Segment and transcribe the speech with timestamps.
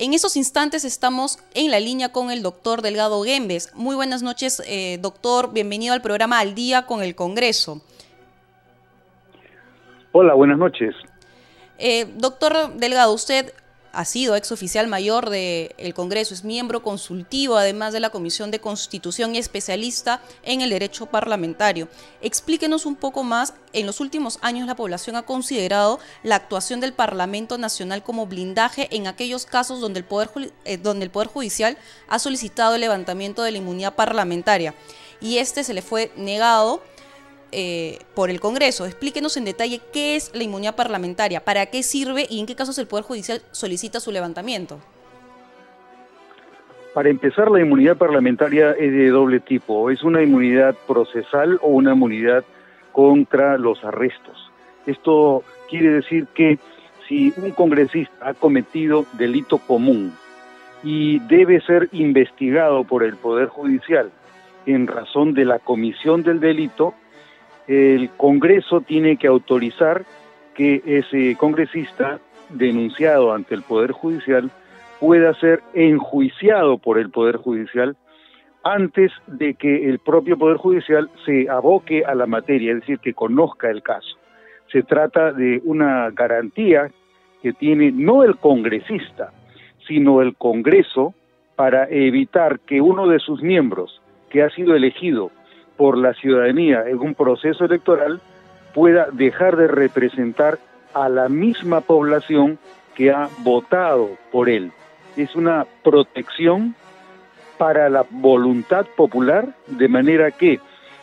[0.00, 3.74] En esos instantes estamos en la línea con el doctor Delgado Gembes.
[3.74, 5.52] Muy buenas noches, eh, doctor.
[5.52, 7.82] Bienvenido al programa Al Día con el Congreso.
[10.12, 10.94] Hola, buenas noches.
[11.78, 13.52] Eh, doctor Delgado, usted
[13.92, 18.60] ha sido ex oficial mayor del Congreso, es miembro consultivo además de la Comisión de
[18.60, 21.88] Constitución y especialista en el derecho parlamentario.
[22.20, 26.92] Explíquenos un poco más, en los últimos años la población ha considerado la actuación del
[26.92, 30.30] Parlamento Nacional como blindaje en aquellos casos donde el Poder,
[30.64, 31.76] eh, donde el poder Judicial
[32.08, 34.74] ha solicitado el levantamiento de la inmunidad parlamentaria
[35.20, 36.82] y este se le fue negado
[37.52, 38.86] eh, por el Congreso.
[38.86, 42.78] Explíquenos en detalle qué es la inmunidad parlamentaria, para qué sirve y en qué casos
[42.78, 44.78] el Poder Judicial solicita su levantamiento.
[46.94, 49.90] Para empezar, la inmunidad parlamentaria es de doble tipo.
[49.90, 52.44] Es una inmunidad procesal o una inmunidad
[52.92, 54.50] contra los arrestos.
[54.86, 56.58] Esto quiere decir que
[57.06, 60.12] si un congresista ha cometido delito común
[60.82, 64.10] y debe ser investigado por el Poder Judicial
[64.66, 66.94] en razón de la comisión del delito,
[67.68, 70.04] el Congreso tiene que autorizar
[70.54, 74.50] que ese congresista denunciado ante el Poder Judicial
[74.98, 77.96] pueda ser enjuiciado por el Poder Judicial
[78.64, 83.14] antes de que el propio Poder Judicial se aboque a la materia, es decir, que
[83.14, 84.16] conozca el caso.
[84.72, 86.90] Se trata de una garantía
[87.42, 89.32] que tiene no el congresista,
[89.86, 91.14] sino el Congreso
[91.54, 95.30] para evitar que uno de sus miembros, que ha sido elegido
[95.78, 98.20] por la ciudadanía en un proceso electoral
[98.74, 100.58] pueda dejar de representar
[100.92, 102.58] a la misma población
[102.94, 104.72] que ha votado por él.
[105.16, 106.74] Es una protección
[107.56, 110.60] para la voluntad popular, de manera que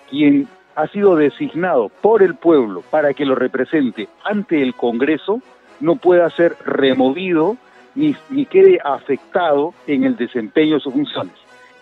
[0.09, 5.41] quien ha sido designado por el pueblo para que lo represente ante el Congreso
[5.79, 7.57] no pueda ser removido
[7.95, 11.35] ni, ni quede afectado en el desempeño de sus funciones.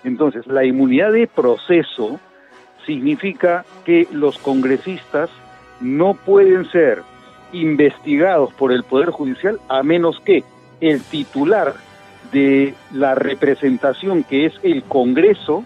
[0.04, 2.20] Entonces, la inmunidad de proceso
[2.86, 5.30] significa que los congresistas
[5.82, 7.04] no pueden ser
[7.52, 10.44] investigados por el Poder Judicial a menos que
[10.82, 11.74] el titular
[12.32, 15.64] de la representación, que es el Congreso,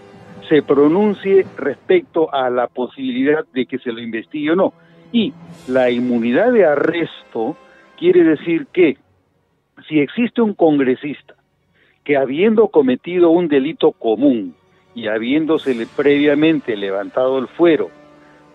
[0.49, 4.73] se pronuncie respecto a la posibilidad de que se lo investigue o no.
[5.11, 5.33] Y
[5.67, 7.55] la inmunidad de arresto
[7.97, 8.97] quiere decir que
[9.87, 11.35] si existe un congresista
[12.03, 14.55] que habiendo cometido un delito común,
[14.97, 17.91] y habiéndosele previamente levantado el fuero,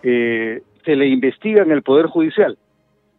[0.03, 2.59] eh, se le investiga en el Poder Judicial,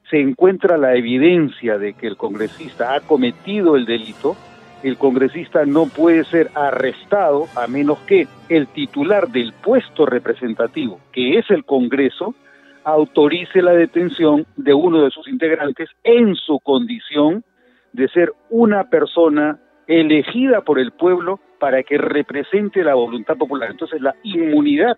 [0.09, 4.35] se encuentra la evidencia de que el congresista ha cometido el delito,
[4.83, 11.37] el congresista no puede ser arrestado a menos que el titular del puesto representativo, que
[11.37, 12.35] es el Congreso,
[12.83, 17.45] autorice la detención de uno de sus integrantes en su condición
[17.93, 23.71] de ser una persona elegida por el pueblo para que represente la voluntad popular.
[23.71, 24.97] Entonces la inmunidad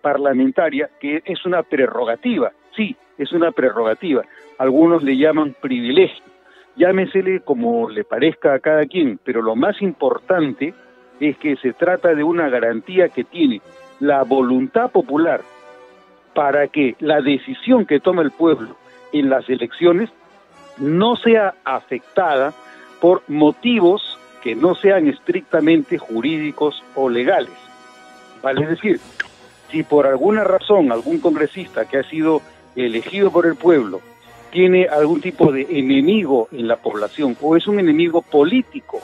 [0.00, 4.24] parlamentaria, que es una prerrogativa, sí, es una prerrogativa,
[4.56, 6.24] algunos le llaman privilegio,
[6.74, 10.72] llámesele como le parezca a cada quien, pero lo más importante
[11.20, 13.60] es que se trata de una garantía que tiene
[13.98, 15.42] la voluntad popular
[16.32, 18.74] para que la decisión que toma el pueblo
[19.12, 20.08] en las elecciones
[20.78, 22.54] no sea afectada
[23.02, 27.52] por motivos que no sean estrictamente jurídicos o legales.
[28.42, 29.00] Vale decir,
[29.70, 32.42] si por alguna razón algún congresista que ha sido
[32.74, 34.00] elegido por el pueblo
[34.50, 39.00] tiene algún tipo de enemigo en la población o es un enemigo político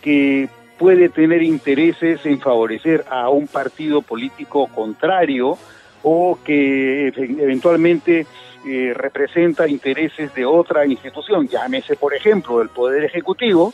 [0.00, 5.58] que puede tener intereses en favorecer a un partido político contrario
[6.02, 8.26] o que eventualmente
[8.66, 13.72] eh, representa intereses de otra institución, llámese por ejemplo el Poder Ejecutivo,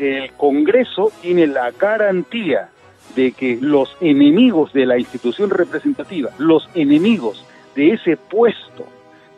[0.00, 2.70] el Congreso tiene la garantía
[3.14, 7.44] de que los enemigos de la institución representativa, los enemigos
[7.74, 8.86] de ese puesto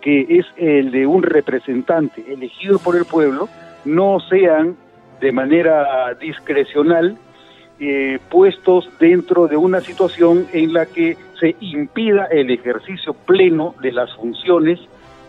[0.01, 3.49] que es el de un representante elegido por el pueblo,
[3.85, 4.77] no sean
[5.21, 7.17] de manera discrecional
[7.79, 13.93] eh, puestos dentro de una situación en la que se impida el ejercicio pleno de
[13.93, 14.81] las funciones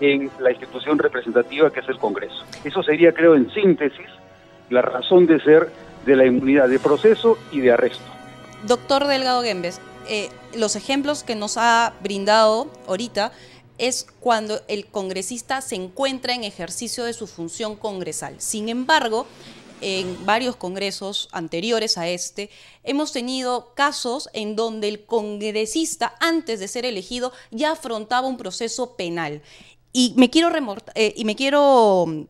[0.01, 2.43] en la institución representativa que es el Congreso.
[2.63, 4.07] Eso sería, creo, en síntesis,
[4.69, 5.71] la razón de ser
[6.05, 8.03] de la inmunidad de proceso y de arresto.
[8.67, 13.31] Doctor Delgado Gembes, eh, los ejemplos que nos ha brindado ahorita
[13.77, 18.35] es cuando el congresista se encuentra en ejercicio de su función congresal.
[18.39, 19.25] Sin embargo,
[19.81, 22.49] en varios congresos anteriores a este,
[22.83, 28.95] hemos tenido casos en donde el congresista, antes de ser elegido, ya afrontaba un proceso
[28.95, 29.41] penal.
[29.91, 30.49] Y me quiero,
[30.95, 32.27] eh, y me quiero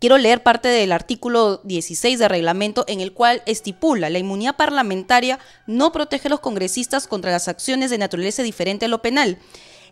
[0.00, 5.40] Quiero leer parte del artículo 16 del reglamento en el cual estipula la inmunidad parlamentaria
[5.66, 9.38] no protege a los congresistas contra las acciones de naturaleza diferente a lo penal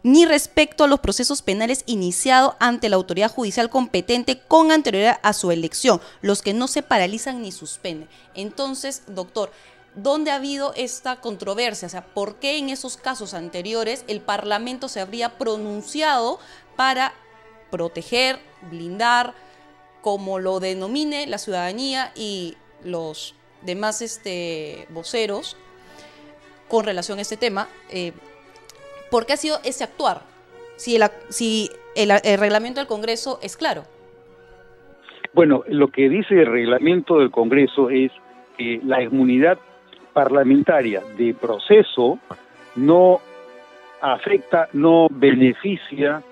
[0.05, 5.33] ni respecto a los procesos penales iniciados ante la autoridad judicial competente con anterioridad a
[5.33, 8.09] su elección, los que no se paralizan ni suspenden.
[8.35, 9.51] Entonces, doctor,
[9.97, 11.87] ¿dónde ha habido esta controversia?
[11.87, 16.39] O sea, ¿por qué en esos casos anteriores el Parlamento se habría pronunciado
[16.77, 17.13] para
[17.73, 18.39] proteger,
[18.71, 19.35] blindar,
[20.07, 22.55] como lo denomine la ciudadanía y
[22.85, 25.57] los demás este, voceros
[26.69, 27.67] con relación a este tema?
[27.91, 28.13] Eh,
[29.11, 30.23] ¿Por qué ha sido ese actuar?
[30.77, 30.95] Si
[31.97, 33.83] el, reglamento del Congreso es claro.
[35.33, 38.13] Bueno, lo que dice el reglamento del Congreso es
[38.57, 39.59] que la inmunidad
[40.13, 42.21] parlamentaria de proceso
[42.77, 43.21] no
[44.01, 46.23] afecta, no beneficia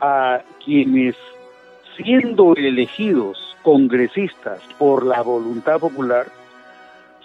[0.00, 1.14] a quienes,
[2.02, 6.26] siendo elegidos congresistas por la voluntad popular,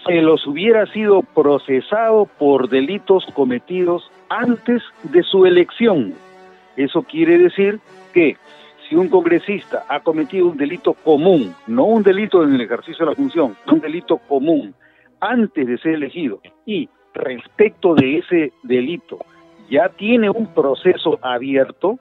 [0.06, 6.14] se los hubiera sido procesado por delitos cometidos antes de su elección.
[6.76, 7.80] Eso quiere decir
[8.12, 8.36] que
[8.88, 13.12] si un congresista ha cometido un delito común, no un delito en el ejercicio de
[13.12, 14.74] la función, un delito común
[15.20, 19.18] antes de ser elegido y respecto de ese delito
[19.68, 21.98] ya tiene un proceso abierto,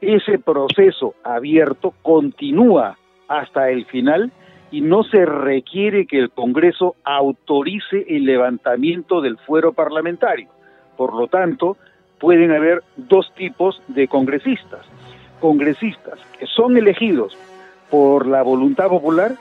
[0.00, 2.96] ese proceso abierto continúa
[3.28, 4.32] hasta el final
[4.70, 10.48] y no se requiere que el Congreso autorice el levantamiento del fuero parlamentario.
[10.96, 11.76] Por lo tanto,
[12.18, 14.86] pueden haber dos tipos de congresistas.
[15.40, 17.36] Congresistas que son elegidos
[17.90, 19.32] por la voluntad popular,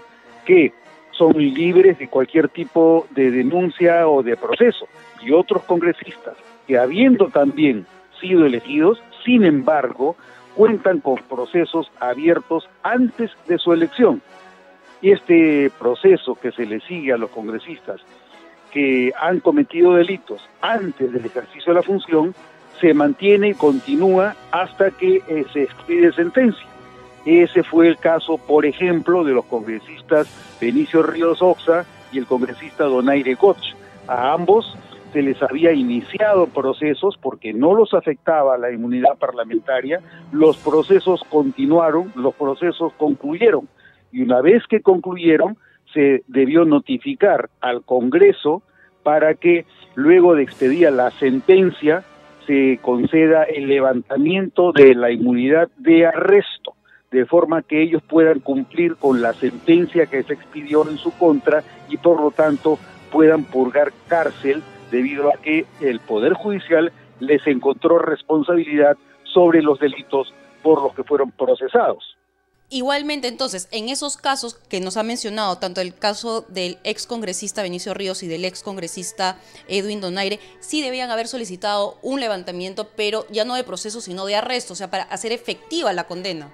[0.46, 0.74] que
[1.12, 4.88] son libres de cualquier tipo de denuncia o de proceso,
[5.22, 6.36] y otros congresistas
[6.66, 7.86] que habiendo también
[8.22, 10.16] sido elegidos, sin embargo,
[10.60, 14.22] cuentan con procesos abiertos antes de su elección.
[15.02, 18.02] Y este proceso que se le sigue a los congresistas
[18.70, 22.36] que han cometido delitos antes del ejercicio de la función
[22.82, 26.68] se mantiene y continúa hasta que eh, se expide sentencia.
[27.26, 30.28] Ese fue el caso, por ejemplo, de los congresistas
[30.60, 33.64] Benicio Ríos Oxa y el congresista Donaire Koch.
[34.10, 34.76] A ambos
[35.12, 40.02] se les había iniciado procesos porque no los afectaba la inmunidad parlamentaria,
[40.32, 43.68] los procesos continuaron, los procesos concluyeron.
[44.12, 45.58] Y una vez que concluyeron
[45.94, 48.62] se debió notificar al Congreso
[49.04, 49.66] para que
[49.96, 52.04] luego de expedir la sentencia
[52.46, 56.74] se conceda el levantamiento de la inmunidad de arresto,
[57.12, 61.64] de forma que ellos puedan cumplir con la sentencia que se expidió en su contra
[61.90, 62.78] y por lo tanto
[63.12, 70.34] puedan purgar cárcel debido a que el Poder Judicial les encontró responsabilidad sobre los delitos
[70.64, 72.16] por los que fueron procesados.
[72.72, 77.64] Igualmente, entonces, en esos casos que nos ha mencionado, tanto el caso del ex congresista
[77.64, 83.26] Benicio Ríos y del ex congresista Edwin Donaire, sí debían haber solicitado un levantamiento, pero
[83.32, 86.52] ya no de proceso, sino de arresto, o sea, para hacer efectiva la condena.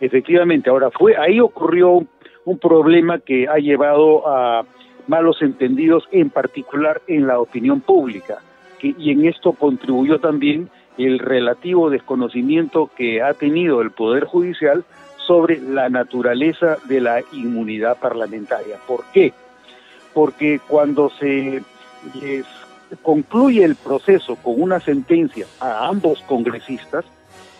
[0.00, 2.06] Efectivamente, ahora fue ahí ocurrió
[2.46, 4.64] un problema que ha llevado a
[5.10, 8.38] malos entendidos, en particular en la opinión pública,
[8.78, 14.84] que, y en esto contribuyó también el relativo desconocimiento que ha tenido el Poder Judicial
[15.26, 18.76] sobre la naturaleza de la inmunidad parlamentaria.
[18.86, 19.32] ¿Por qué?
[20.14, 21.62] Porque cuando se
[22.20, 22.46] les
[23.02, 27.04] concluye el proceso con una sentencia a ambos congresistas,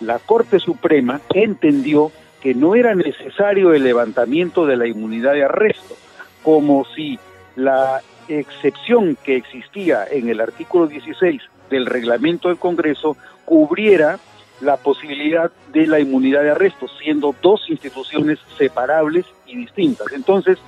[0.00, 5.94] la Corte Suprema entendió que no era necesario el levantamiento de la inmunidad de arresto,
[6.42, 7.18] como si
[7.56, 14.18] la excepción que existía en el artículo 16 del reglamento del Congreso cubriera
[14.60, 20.12] la posibilidad de la inmunidad de arresto, siendo dos instituciones separables y distintas.
[20.12, 20.58] Entonces,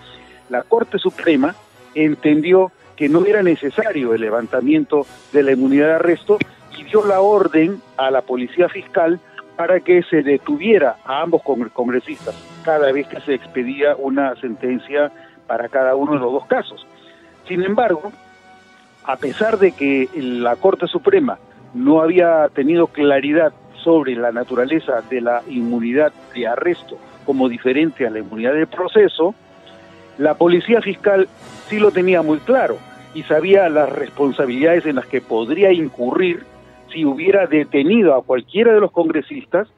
[0.49, 1.55] la Corte Suprema
[1.95, 6.39] entendió que no era necesario el levantamiento de la inmunidad de arresto
[6.79, 9.21] y dio la orden a la Policía Fiscal
[9.57, 12.35] para que se detuviera a ambos congresistas
[12.65, 15.12] cada vez que se expedía una sentencia
[15.47, 16.87] para cada uno de los dos casos.
[17.49, 18.13] Sin embargo,
[19.05, 21.39] a pesar de que la Corte Suprema
[21.75, 28.11] no había tenido claridad sobre la naturaleza de la inmunidad de arresto como diferente a
[28.11, 29.35] la inmunidad de proceso,
[30.19, 31.29] la policía fiscal
[31.69, 32.79] sí lo tenía muy claro
[33.15, 36.45] y sabía las responsabilidades en las que podría incurrir
[36.93, 39.69] si hubiera detenido a cualquiera de los congresistas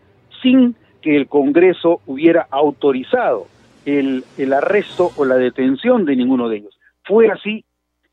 [0.43, 3.47] sin que el Congreso hubiera autorizado
[3.87, 6.79] el, el arresto o la detención de ninguno de ellos.
[7.05, 7.65] Fue así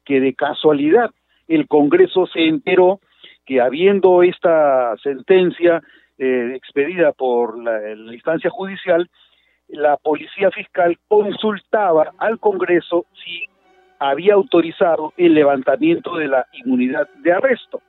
[0.06, 1.12] que de casualidad
[1.48, 3.00] el Congreso se enteró
[3.46, 5.82] que habiendo esta sentencia
[6.18, 9.10] eh, expedida por la, instancia judicial,
[9.68, 13.48] la policía fiscal consultaba al Congreso si
[14.00, 17.82] había autorizado el levantamiento de la inmunidad de arresto.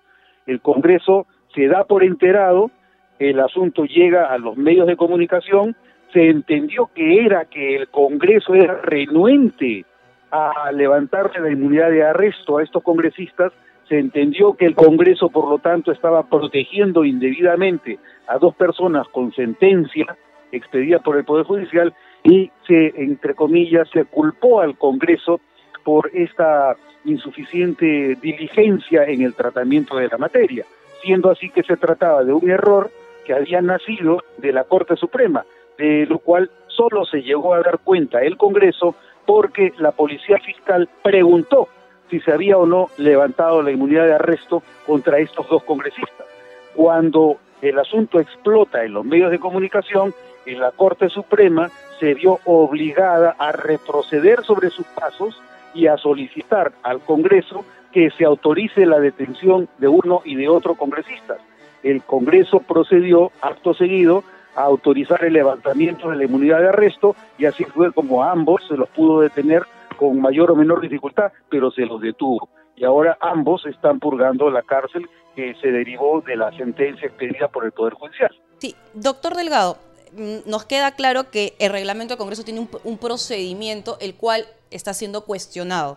[0.46, 2.70] El Congreso se da por enterado,
[3.18, 5.76] el asunto llega a los medios de comunicación,
[6.12, 9.84] se entendió que era que el Congreso era renuente
[10.30, 13.52] a levantarle la inmunidad de arresto a estos congresistas,
[13.88, 19.32] se entendió que el Congreso, por lo tanto, estaba protegiendo indebidamente a dos personas con
[19.32, 20.16] sentencia
[20.50, 21.92] expedida por el Poder Judicial
[22.24, 25.40] y se, entre comillas, se culpó al Congreso
[25.84, 30.64] por esta insuficiente diligencia en el tratamiento de la materia,
[31.02, 32.90] siendo así que se trataba de un error
[33.26, 35.44] que había nacido de la Corte Suprema,
[35.82, 38.94] lo cual solo se llegó a dar cuenta el Congreso
[39.26, 41.68] porque la Policía Fiscal preguntó
[42.10, 46.26] si se había o no levantado la inmunidad de arresto contra estos dos congresistas.
[46.74, 50.14] Cuando el asunto explota en los medios de comunicación,
[50.46, 51.70] en la Corte Suprema
[52.00, 55.40] se vio obligada a retroceder sobre sus pasos
[55.74, 60.74] y a solicitar al Congreso que se autorice la detención de uno y de otro
[60.74, 61.36] congresista.
[61.82, 64.24] El Congreso procedió, acto seguido,
[64.54, 68.76] a autorizar el levantamiento de la inmunidad de arresto y así fue como ambos se
[68.76, 69.62] los pudo detener
[69.96, 72.48] con mayor o menor dificultad, pero se los detuvo.
[72.76, 77.64] Y ahora ambos están purgando la cárcel que se derivó de la sentencia expedida por
[77.64, 78.30] el Poder Judicial.
[78.58, 79.76] Sí, doctor Delgado,
[80.12, 84.94] mm, nos queda claro que el reglamento del Congreso tiene un, procedimiento el cual está
[84.94, 85.96] siendo cuestionado.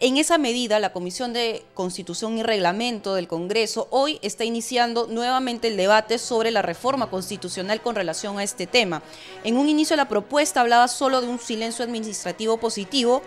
[0.00, 5.68] En esa medida, la Comisión de Constitución y Reglamento del Congreso hoy está iniciando nuevamente
[5.68, 9.02] el debate sobre la reforma constitucional con relación a este tema.
[9.44, 13.22] En un inicio la propuesta hablaba solo de un silencio administrativo positivo.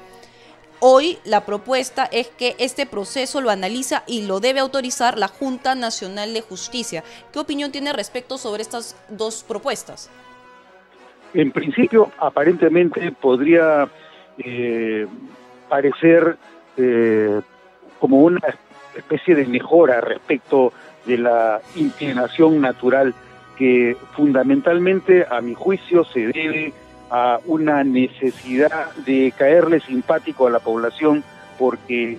[0.81, 5.73] Hoy la propuesta es que este proceso lo analiza y lo debe autorizar la Junta
[5.73, 7.01] Nacional de Justicia.
[7.31, 10.09] ¿Qué opinión tiene respecto sobre estas dos propuestas?
[11.33, 13.89] En principio, aparentemente podría
[14.37, 15.07] eh,
[15.69, 16.37] parecer
[16.77, 17.41] eh,
[17.99, 18.41] como una
[18.95, 20.73] especie de mejora respecto
[21.05, 23.13] de la inclinación natural
[23.57, 26.73] que fundamentalmente, a mi juicio, se debe
[27.09, 31.23] a una necesidad de caerle simpático a la población
[31.57, 32.17] porque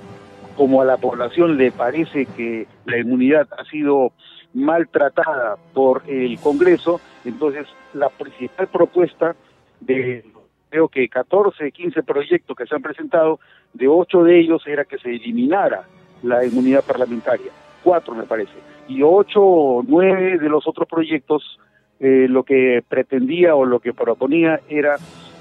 [0.57, 4.13] como a la población le parece que la inmunidad ha sido
[4.55, 9.37] maltratada por el Congreso, entonces la principal propuesta
[9.81, 10.25] de
[10.69, 13.41] creo que 14, 15 proyectos que se han presentado,
[13.73, 15.85] de ocho de ellos era que se eliminara
[16.23, 18.55] la inmunidad parlamentaria, cuatro me parece,
[18.89, 21.59] y ocho o nueve de los otros proyectos
[22.01, 24.97] eh, lo que pretendía o lo que proponía era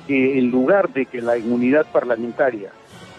[0.08, 2.72] que en lugar de que la inmunidad parlamentaria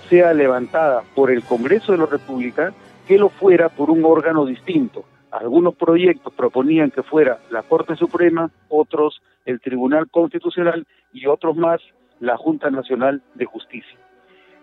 [0.08, 2.72] sea levantada por el Congreso de la República,
[3.06, 5.04] que lo fuera por un órgano distinto.
[5.30, 11.81] Algunos proyectos proponían que fuera la Corte Suprema, otros el Tribunal Constitucional y otros más
[12.21, 13.99] la Junta Nacional de Justicia.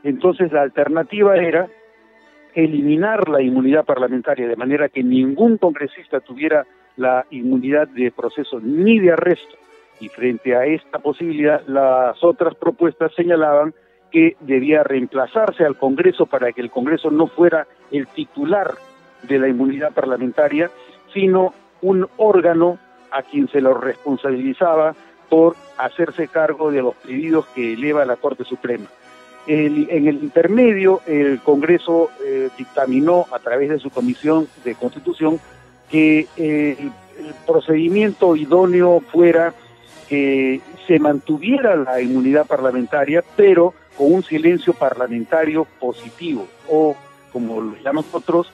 [0.04, 1.68] Entonces la alternativa era
[2.54, 6.66] eliminar la inmunidad parlamentaria de manera que ningún congresista tuviera
[6.96, 9.56] la inmunidad de proceso ni de arresto.
[10.00, 13.74] Y frente a esta posibilidad, las otras propuestas señalaban
[14.12, 18.76] que debía reemplazarse al Congreso para que el Congreso no fuera el titular
[19.24, 20.70] de la inmunidad parlamentaria,
[21.14, 22.78] sino un órgano
[23.16, 24.94] a quien se lo responsabilizaba
[25.30, 28.88] por hacerse cargo de los pedidos que eleva la Corte Suprema.
[29.48, 35.40] en el intermedio, el Congreso eh, dictaminó a través de su Comisión de Constitución
[35.90, 36.92] que eh, el,
[37.46, 39.54] procedimiento idóneo fuera
[40.10, 46.96] que se mantuviera la inmunidad parlamentaria, pero con un silencio parlamentario positivo, o
[47.32, 48.52] como lo llamamos nosotros,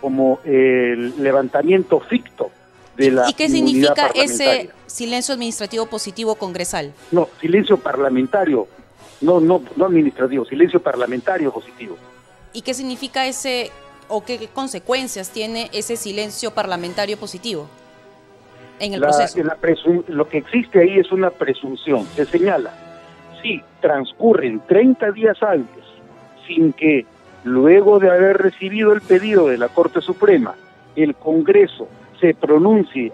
[0.00, 2.50] como el levantamiento ficto
[2.96, 6.92] ¿Y qué significa ese silencio administrativo positivo congresal?
[7.10, 8.68] No, silencio parlamentario,
[9.20, 11.96] no, no, no administrativo, silencio parlamentario positivo.
[12.52, 13.70] ¿Y qué significa ese
[14.08, 17.68] o qué consecuencias tiene ese silencio parlamentario positivo
[18.78, 19.38] en el proceso?
[20.08, 22.06] lo que existe ahí es una presunción.
[22.14, 22.72] Se señala,
[23.42, 25.84] si transcurren 30 días antes
[26.46, 27.06] sin que
[27.42, 30.54] luego de haber recibido el pedido de la Corte Suprema,
[30.94, 31.88] el Congreso
[32.24, 33.12] se pronuncie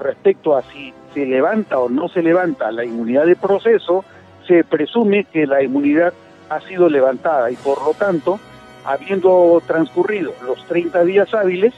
[0.00, 4.02] respecto a si se levanta o no se levanta la inmunidad de proceso,
[4.48, 6.14] se presume que la inmunidad
[6.48, 8.40] ha sido levantada y por lo tanto,
[8.86, 11.74] habiendo transcurrido los 30 días hábiles,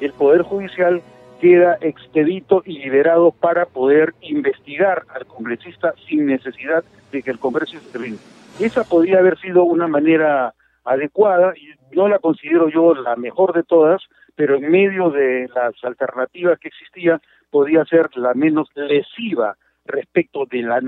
[0.00, 1.02] el Poder Judicial
[1.40, 7.74] queda expedito y liberado para poder investigar al congresista sin necesidad de que el Congreso
[7.74, 8.20] intervenga.
[8.60, 13.62] Esa podría haber sido una manera adecuada y no la considero yo la mejor de
[13.62, 14.02] todas,
[14.34, 17.20] pero en medio de las alternativas que existían
[17.50, 20.80] podía ser la menos lesiva respecto de la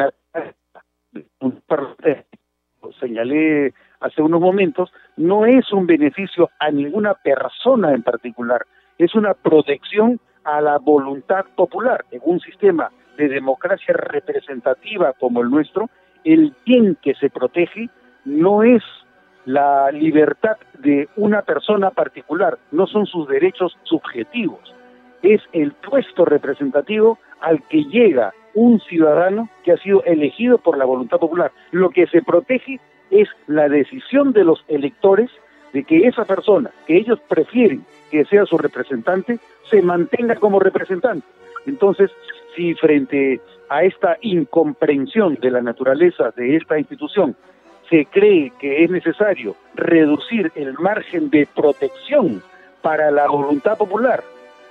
[3.00, 8.66] señalé hace unos momentos, no es un beneficio a ninguna persona en particular,
[8.98, 12.04] es una protección a la voluntad popular.
[12.10, 15.88] En un sistema de democracia representativa como el nuestro,
[16.24, 17.88] el bien que se protege
[18.24, 18.82] no es
[19.44, 24.74] la libertad de una persona particular, no son sus derechos subjetivos,
[25.22, 30.84] es el puesto representativo al que llega un ciudadano que ha sido elegido por la
[30.84, 31.52] voluntad popular.
[31.70, 32.80] Lo que se protege
[33.10, 35.30] es la decisión de los electores
[35.72, 39.38] de que esa persona que ellos prefieren que sea su representante
[39.70, 41.26] se mantenga como representante.
[41.66, 42.10] Entonces,
[42.54, 47.36] si frente a esta incomprensión de la naturaleza de esta institución
[47.92, 52.42] se cree que es necesario reducir el margen de protección
[52.80, 54.24] para la voluntad popular,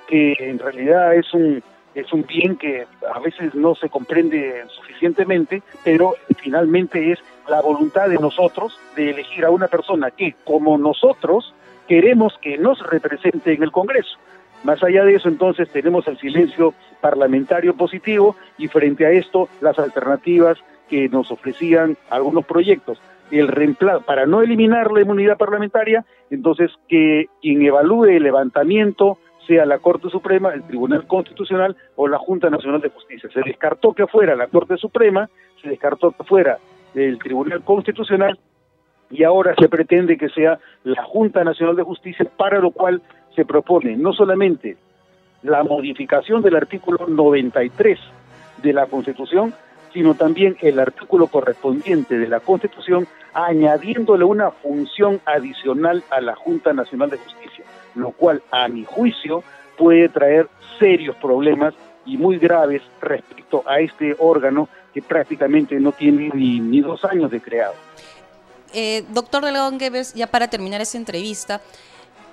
[0.08, 1.62] que en realidad es un
[1.94, 8.10] es un bien que a veces no se comprende suficientemente, pero finalmente es la voluntad
[8.10, 11.54] de nosotros de elegir a una persona que, como nosotros,
[11.88, 14.18] queremos que nos represente en el Congreso.
[14.63, 19.78] Más allá de eso, entonces, tenemos el silencio parlamentario positivo y frente a esto, las
[19.78, 20.58] alternativas
[20.90, 23.01] que nos ofrecían algunos proyectos.
[23.32, 29.66] El reemplazo, para no eliminar la inmunidad parlamentaria, entonces que quien evalúe el levantamiento sea
[29.66, 33.30] la Corte Suprema, el Tribunal Constitucional o la Junta Nacional de Justicia.
[33.34, 35.30] Se descartó que fuera la Corte Suprema,
[35.62, 36.58] se descartó que fuera
[36.94, 38.38] el Tribunal Constitucional
[39.10, 43.02] y ahora se pretende que sea la Junta Nacional de Justicia, para lo cual
[43.36, 44.78] se propone no solamente
[45.44, 48.00] la modificación del artículo 93
[48.62, 49.54] de la Constitución,
[49.92, 56.74] sino también el artículo correspondiente de la Constitución, añadiéndole una función adicional a la Junta
[56.74, 59.44] Nacional de Justicia, lo cual, a mi juicio,
[59.78, 60.48] puede traer
[60.80, 61.74] serios problemas
[62.06, 67.42] y muy graves respecto a este órgano que prácticamente no tiene ni, dos años de
[67.42, 67.74] creado.
[68.74, 71.62] Eh, doctor Delgado Gueves, ya para terminar esta entrevista,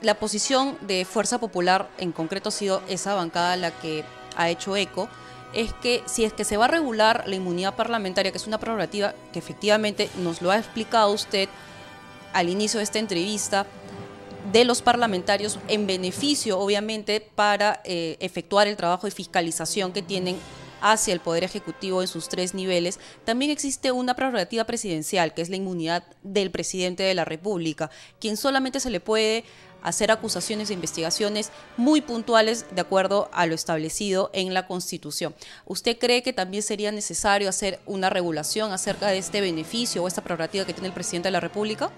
[0.01, 4.05] la posición de Fuerza Popular, en concreto ha sido esa bancada la que
[4.37, 5.09] ha hecho eco,
[5.53, 8.59] es que si es que se va a regular la inmunidad parlamentaria, que es una
[8.59, 11.49] prerrogativa que efectivamente nos lo ha explicado usted
[12.33, 13.67] al inicio de esta entrevista,
[14.53, 20.37] de los parlamentarios en beneficio, obviamente, para eh, efectuar el trabajo de fiscalización que tienen
[20.81, 25.51] hacia el Poder Ejecutivo en sus tres niveles, también existe una prerrogativa presidencial, que es
[25.51, 29.45] la inmunidad del presidente de la República, quien solamente se le puede
[29.83, 35.35] hacer acusaciones e investigaciones muy puntuales de acuerdo a lo establecido en la Constitución.
[35.67, 40.23] ¿Usted cree que también sería necesario hacer una regulación acerca de este beneficio o esta
[40.23, 41.91] prerrogativa que tiene el presidente de la República?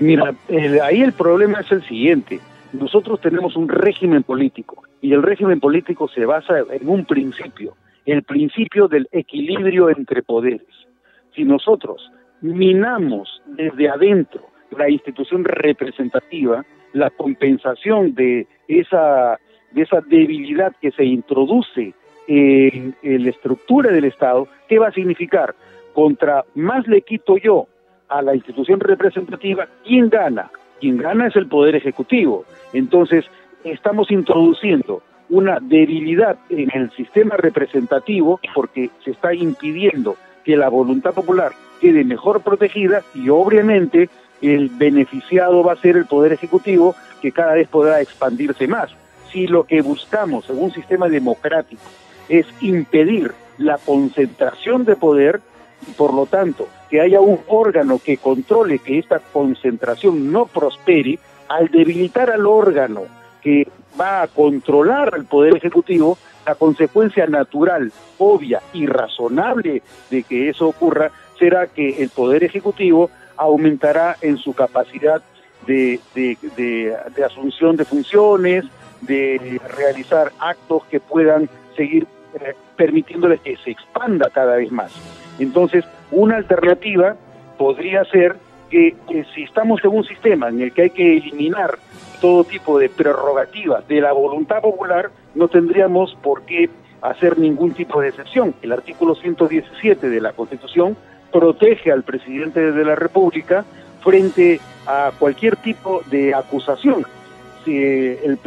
[0.00, 0.34] Mira,
[0.82, 2.40] ahí el problema es el siguiente.
[2.72, 8.22] Nosotros tenemos un régimen político y el régimen político se basa en un principio, el
[8.22, 10.66] principio del equilibrio entre poderes.
[11.34, 12.10] Si nosotros
[12.40, 19.38] minamos desde adentro la institución representativa, la compensación de esa,
[19.72, 21.94] de esa debilidad que se introduce
[22.26, 25.54] en, en la estructura del Estado, ¿qué va a significar?
[25.92, 27.66] Contra más le quito yo
[28.08, 30.50] a la institución representativa, ¿quién gana?
[30.80, 32.44] Quien gana es el Poder Ejecutivo.
[32.72, 33.24] Entonces,
[33.64, 41.14] estamos introduciendo una debilidad en el sistema representativo porque se está impidiendo que la voluntad
[41.14, 44.10] popular quede mejor protegida y obviamente
[44.42, 48.90] el beneficiado va a ser el Poder Ejecutivo que cada vez podrá expandirse más.
[49.30, 51.82] Si lo que buscamos en un sistema democrático
[52.28, 55.40] es impedir la concentración de poder
[55.86, 61.18] y por lo tanto que haya un órgano que controle que esta concentración no prospere,
[61.48, 63.02] al debilitar al órgano
[63.42, 63.68] que
[64.00, 70.68] va a controlar al Poder Ejecutivo, la consecuencia natural, obvia y razonable de que eso
[70.68, 75.22] ocurra será que el Poder Ejecutivo aumentará en su capacidad
[75.66, 78.64] de, de, asunción de funciones,
[79.00, 84.92] de realizar actos que puedan seguir eh, permitiéndoles que se expanda cada vez más.
[85.38, 87.16] Entonces, una alternativa
[87.58, 88.36] podría ser
[88.70, 88.96] que,
[89.34, 91.78] si estamos en un sistema en el que hay que eliminar
[92.20, 96.70] todo tipo de prerrogativas de la voluntad popular, no tendríamos por qué
[97.02, 98.54] hacer ningún tipo de excepción.
[98.62, 100.96] El artículo 117 de la Constitución
[101.32, 103.64] protege al presidente de la República
[104.02, 107.04] frente a cualquier tipo de acusación.
[107.64, 108.38] Si el,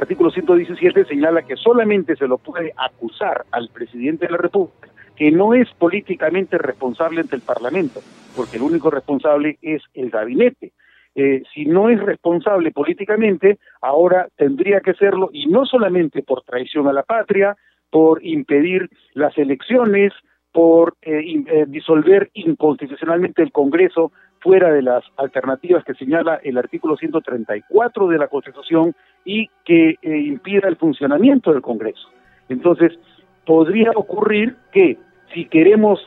[0.00, 5.30] artículo 117 señala que solamente se lo puede acusar al presidente de la República, que
[5.30, 8.00] no es políticamente responsable ante el Parlamento,
[8.36, 10.72] porque el único responsable es el gabinete.
[11.14, 16.88] Eh, si no es responsable políticamente, ahora tendría que serlo, y no solamente por traición
[16.88, 17.56] a la patria,
[17.90, 20.12] por impedir las elecciones,
[20.58, 26.96] por eh, eh, disolver inconstitucionalmente el Congreso fuera de las alternativas que señala el artículo
[26.96, 28.92] 134 de la Constitución
[29.24, 32.08] y que eh, impida el funcionamiento del Congreso.
[32.48, 32.98] Entonces,
[33.46, 34.98] podría ocurrir que
[35.32, 36.00] si queremos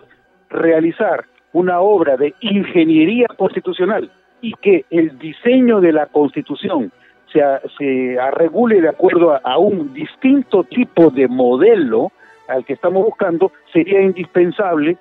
[0.49, 4.11] realizar una obra de ingeniería constitucional
[4.41, 6.91] y que el diseño de la Constitución
[7.31, 7.39] se,
[7.77, 12.11] se regule de acuerdo a, un distinto tipo de modelo
[12.51, 14.97] al que estamos buscando, sería indispensable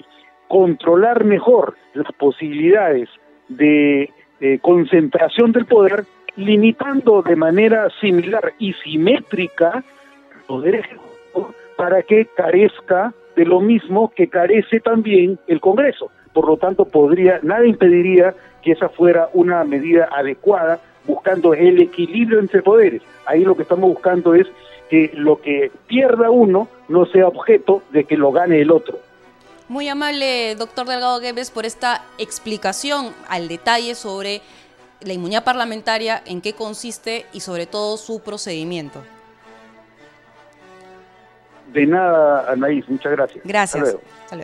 [0.49, 3.09] controlar mejor las posibilidades
[3.49, 4.11] de,
[4.63, 9.85] concentración del poder, limitando de manera similar y simétrica
[10.35, 11.11] el poder ejecutivo
[11.77, 16.11] para que carezca de lo mismo que carece también el Congreso.
[16.33, 22.39] Por lo tanto, podría, nada impediría que esa fuera una medida adecuada, buscando el equilibrio
[22.39, 23.03] entre poderes.
[23.27, 24.47] Ahí lo que estamos buscando es
[24.91, 28.99] que lo que pierda uno no sea objeto de que lo gane el otro.
[29.69, 34.43] Muy amable, doctor Delgado Gueves, por esta explicación al detalle sobre
[35.01, 39.01] la inmunidad parlamentaria, en qué consiste y sobre todo su procedimiento.
[41.73, 43.45] De nada, Anaís, muchas gracias.
[43.45, 43.97] Gracias.
[44.25, 44.37] Hasta